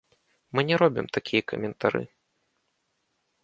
Мы 0.53 0.63
не 0.69 0.75
робім 0.83 1.11
такія 1.19 1.45
каментары. 1.53 2.03